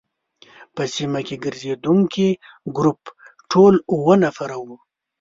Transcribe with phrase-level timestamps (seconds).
[0.75, 2.29] په سیمه کې ګرزېدونکي
[2.77, 3.01] ګروپ
[3.51, 4.75] ټول اووه نفره وو.